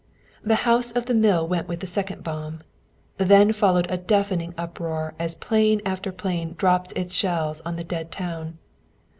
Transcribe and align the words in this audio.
The 0.43 0.55
house 0.65 0.91
of 0.91 1.05
the 1.05 1.13
mill 1.13 1.47
went 1.47 1.67
with 1.67 1.79
the 1.81 1.85
second 1.85 2.23
bomb. 2.23 2.61
Then 3.19 3.53
followed 3.53 3.85
a 3.91 3.97
deafening 3.97 4.55
uproar 4.57 5.13
as 5.19 5.35
plane 5.35 5.79
after 5.85 6.11
plane 6.11 6.55
dropped 6.57 6.91
its 6.95 7.13
shells 7.13 7.61
on 7.67 7.75
the 7.75 7.83
dead 7.83 8.11
town. 8.11 8.57